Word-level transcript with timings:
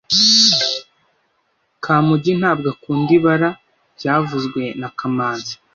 Kamugi 1.83 2.31
ntabwo 2.41 2.67
akunda 2.73 3.11
ibara 3.17 3.49
byavuzwe 3.97 4.61
na 4.79 4.89
kamanzi 4.97 5.53